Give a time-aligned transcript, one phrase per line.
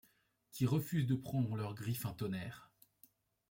[0.51, 2.71] Qui refusent de prendre en leur griffe un tonnerre.